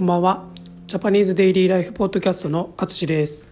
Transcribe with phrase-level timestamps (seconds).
[0.00, 0.46] こんばんは。
[0.86, 3.46] ジャパニーズデイリーライフポッドキャストのあつしです。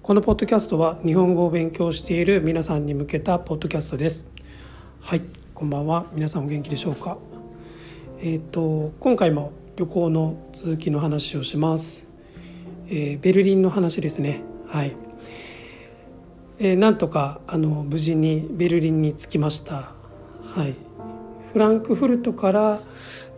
[0.00, 4.24] このポッドキャストは日本語を勉強している皆さんに向けたポッドキャストです。
[5.00, 5.22] はい、
[5.52, 6.06] こんばんは。
[6.12, 7.18] 皆さんお元気でしょうか？
[8.20, 12.06] えっ、ー、と今回も旅行の続きの話をします。
[12.86, 14.42] えー、ベルリンの話ですね。
[14.68, 14.94] はい。
[16.60, 19.90] えー、なんとかあの無事にベルリンに着きました。
[20.44, 20.76] はい。
[21.52, 22.80] フランクフルトから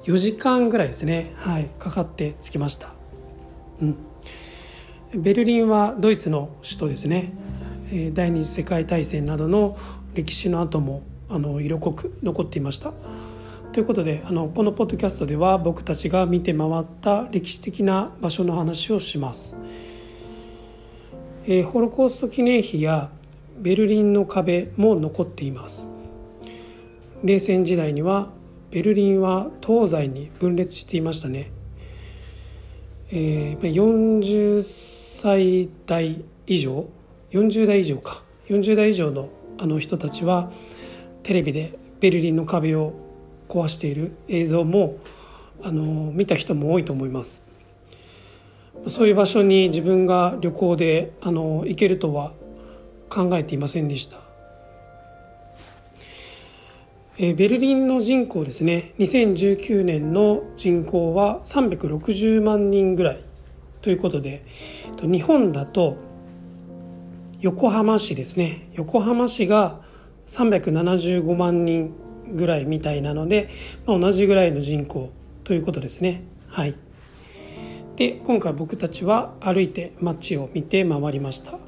[0.05, 2.93] 4時間ぐらいですね、はい、かかって着きました、
[3.81, 3.97] うん、
[5.15, 7.33] ベルリンはドイツの首都ですね。
[8.13, 9.77] 第二次世界大戦などの
[10.15, 12.93] 歴史の後もあの色濃く残っていました。
[13.73, 19.57] ということであのこのポッドキャストでは僕たちが見て回った歴史的な場所の話をします、
[21.47, 23.11] えー、ホロコースト記念碑や
[23.59, 25.87] ベルリンの壁も残っています。
[27.23, 28.29] 冷戦時代には
[28.75, 31.53] ベルリンは東西に分裂していましたね、
[33.13, 36.89] えー、40歳代以上
[37.31, 38.25] 40代以上か。
[38.49, 40.51] 40代以上のあの人たちは
[41.23, 42.95] テレビでベルリンの壁を
[43.49, 44.97] 壊している映像も
[45.63, 47.45] あの見た人も多いと思います。
[48.89, 52.33] そういう場所に自分が旅行であの行けるとは
[53.09, 54.34] 考えていませんでした。
[57.17, 58.93] えベルリンの人口ですね。
[58.99, 63.25] 2019年の人口は360万人ぐらい
[63.83, 64.45] ということで
[65.01, 65.97] 日本だと
[67.41, 68.69] 横浜市ですね。
[68.73, 69.81] 横浜市が
[70.27, 71.95] 375万人
[72.33, 73.49] ぐらいみたいなので、
[73.87, 75.13] まあ、同じぐらいの人口
[75.45, 76.25] ということですね。
[76.49, 76.75] はい。
[77.95, 81.59] で今回僕たちは歩いて街を見て回りました。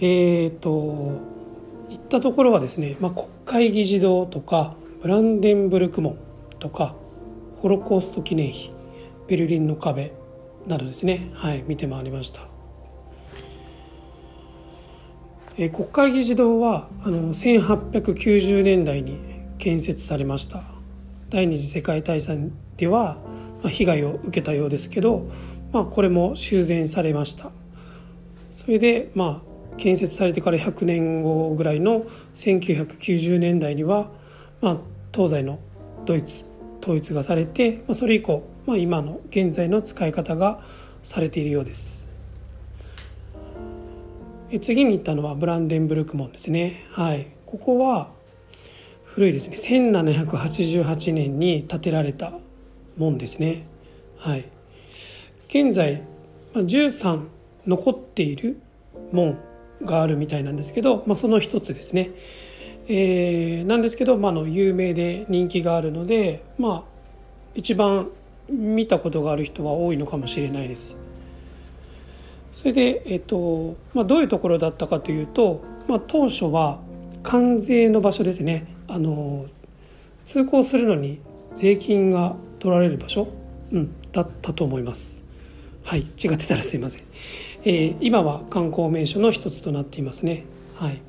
[0.00, 1.37] えっ、ー、と
[1.90, 6.18] 行ったところはですね、まあ、国会議事堂とかブランデンブルク門
[6.58, 6.94] とか
[7.58, 8.72] ホロコースト記念碑
[9.26, 10.12] ベルリンの壁
[10.66, 12.58] などですね、はい、見て回りました。
[15.60, 19.18] え国会議事堂はあの1890年代に
[19.58, 20.62] 建設されました
[21.30, 23.18] 第二次世界大戦では、
[23.62, 25.28] まあ、被害を受けたようですけど、
[25.72, 27.50] まあ、これも修繕されました
[28.52, 29.47] それでまあ
[29.78, 34.10] 建設されてから100年後ぐらいの1990年代には、
[34.60, 34.76] まあ、
[35.14, 35.58] 東西の
[36.04, 36.44] ドイツ
[36.82, 40.60] 統一がされて、まあ、それ以降、まあ、今の現在の使い方が
[41.02, 42.08] されているようです。
[44.60, 46.84] 次に行ったのはブランデンブルク門ですね。
[46.90, 47.26] はい。
[47.44, 48.10] ここは
[49.04, 49.56] 古いですね。
[49.56, 52.32] 1788年に建てられた
[52.96, 53.66] 門ですね。
[54.16, 54.46] はい。
[55.48, 56.02] 現在
[56.54, 57.26] 13
[57.66, 58.58] 残っている
[59.12, 59.38] 門
[59.82, 62.10] があるみたいなんですけど、まあ、その一つですね、
[62.88, 66.84] えー、なんですけど、まあ、の有名で人気があるので、まあ、
[67.54, 68.10] 一番
[68.48, 70.96] 見たことがある人は多いのかもしれないです。
[72.50, 76.80] それで、えっとまあ、どういうところだったかというと、まあ、当初は
[77.22, 79.46] 関税の場所ですねあの
[80.24, 81.20] 通行するのに
[81.54, 83.28] 税金が取られる場所、
[83.70, 85.22] うん、だったと思います。
[85.84, 87.02] はい違ってたらすいません。
[87.64, 90.44] えー、今は観光名所の一つとなっていますね。
[90.76, 91.02] はい。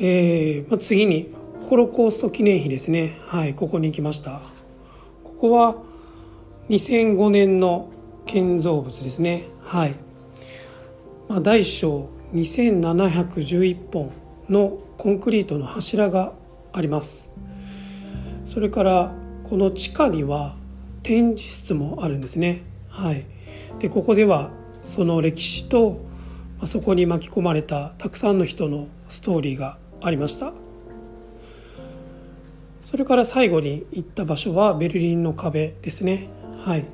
[0.00, 1.34] えーまあ、次に
[1.68, 4.40] ホロコースト記念碑ですね、はい、ここに来ました。
[5.24, 5.76] ここは
[6.68, 7.90] 2005年の
[8.26, 9.44] 建造物ですね。
[9.62, 9.94] はい、
[11.28, 14.12] まあ、大小2711本
[14.48, 16.32] のコンクリートの柱が
[16.72, 17.30] あります。
[18.44, 19.14] それから
[19.44, 20.56] この地下には
[21.02, 22.62] 展示室もあるんですね。
[22.88, 23.24] はい。
[23.78, 24.50] でここでは
[24.84, 26.00] その歴史と
[26.64, 30.52] そこに巻き込まれたたくさんの人のストーリーがありました。
[32.80, 36.28] それから最後に行った場所はベルリンの壁ですね。
[36.64, 36.86] はい。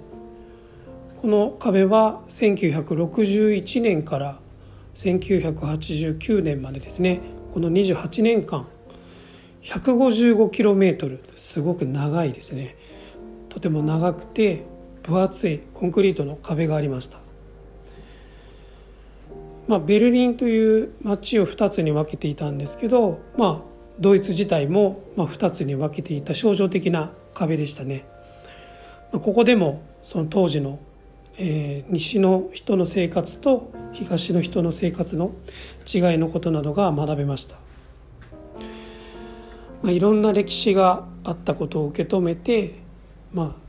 [1.23, 4.39] この壁は1961年から
[4.97, 7.21] 1989年までですね。
[7.53, 8.67] この28年間
[9.63, 12.77] 155km すごく長いですね。
[13.49, 14.65] とても長くて
[15.05, 17.19] 分厚いコンクリートの壁がありました、
[19.69, 23.61] まあ、ベルリンという街を2つに分けていたんですけど、まあ、
[24.01, 28.05] ドイツ自体も2つに分けていた象徴的な壁でしたね、
[29.13, 30.79] まあ、ここでもその当時の、
[31.37, 35.33] えー、西の人の生活と東の人の生活の
[35.87, 37.57] 違いのことなどが学べました、
[39.83, 42.77] まあ、いろんな歴史があったことを受け止めて
[43.35, 43.64] まあ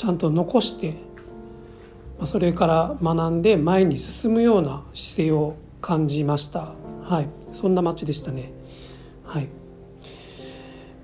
[0.00, 0.94] ちゃんと残して
[2.24, 6.72] それから学んで前に進むような姿勢を感じました。
[7.02, 7.28] はい。
[7.52, 8.50] そんな街でしたね。
[9.26, 9.48] はい。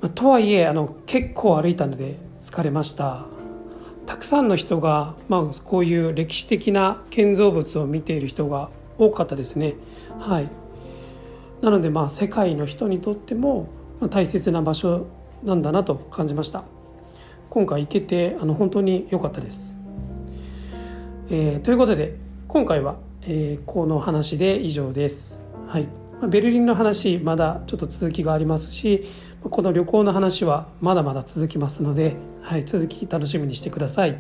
[0.01, 3.27] まあ、とはいえあの結構歩いたので疲れました。
[4.07, 9.75] たくさんの人が、まあ、こういう歴史的な建造物を見ている人が多かったですね。
[10.19, 10.49] はい。
[11.61, 13.69] なのでまあ世界の人にとっても
[14.09, 15.07] 大切な場所
[15.45, 16.65] なんだなと感じました。
[17.51, 19.77] 今回行けてあの本当に良かったです、
[21.31, 22.17] えー、ということで
[22.49, 25.43] 今回は、えー、この話で以上です。
[25.67, 25.89] はい。
[26.29, 29.05] ベルリンの話まだちょっと続きがありますし
[29.43, 34.17] この旅行の話はまだまだ続きますので、はい、続き楽しみにしてください。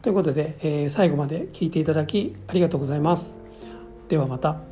[0.00, 3.36] ということで、えー、最後まで聞いていただきありがとうございます。
[4.08, 4.67] ではまた。